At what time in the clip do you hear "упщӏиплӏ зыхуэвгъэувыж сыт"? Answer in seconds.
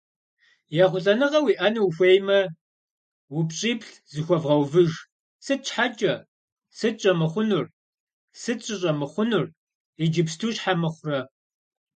3.37-5.61